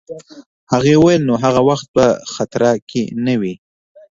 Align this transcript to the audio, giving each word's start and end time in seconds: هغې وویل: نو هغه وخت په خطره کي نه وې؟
هغې 0.73 0.93
وویل: 0.97 1.21
نو 1.29 1.33
هغه 1.43 1.61
وخت 1.69 1.87
په 1.95 2.05
خطره 2.33 2.71
کي 2.89 3.03
نه 3.25 3.33
وې؟ 3.41 3.53